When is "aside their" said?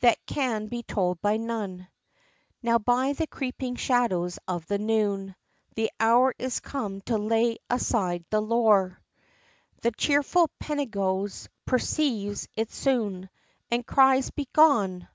7.70-8.40